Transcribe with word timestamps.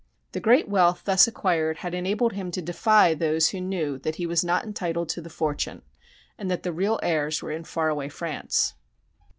The 0.31 0.39
great 0.39 0.67
wealth 0.67 1.03
thus 1.05 1.27
acquired 1.27 1.77
had 1.77 1.93
enabled 1.93 2.33
him 2.33 2.49
to 2.53 2.61
defy 2.63 3.13
those 3.13 3.49
who 3.49 3.61
knew 3.61 3.99
that 3.99 4.15
he 4.15 4.25
was 4.25 4.43
not 4.43 4.63
entitled 4.65 5.09
to 5.09 5.21
the 5.21 5.29
fortune, 5.29 5.83
and 6.39 6.49
that 6.49 6.63
the 6.63 6.73
real 6.73 6.99
heirs 7.03 7.43
were 7.43 7.51
in 7.51 7.63
far 7.65 7.89
away 7.89 8.09
France. 8.09 8.73